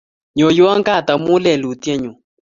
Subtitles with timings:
[0.37, 2.11] Nyoiwon kaat amun lelutyennyu